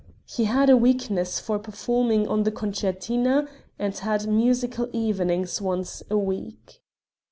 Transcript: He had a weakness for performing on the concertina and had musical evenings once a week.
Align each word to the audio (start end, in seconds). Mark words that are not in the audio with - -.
He 0.25 0.45
had 0.45 0.67
a 0.71 0.75
weakness 0.75 1.39
for 1.39 1.59
performing 1.59 2.27
on 2.27 2.41
the 2.41 2.49
concertina 2.51 3.47
and 3.77 3.95
had 3.99 4.25
musical 4.27 4.89
evenings 4.91 5.61
once 5.61 6.01
a 6.09 6.17
week. 6.17 6.81